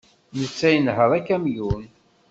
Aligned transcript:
Netta 0.39 0.69
inehheṛ 0.77 1.11
akamyun. 1.19 1.83